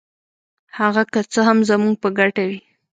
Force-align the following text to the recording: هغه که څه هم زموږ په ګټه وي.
هغه 0.79 1.03
که 1.13 1.19
څه 1.31 1.39
هم 1.47 1.57
زموږ 1.69 1.95
په 2.03 2.09
ګټه 2.19 2.43
وي. 2.49 2.59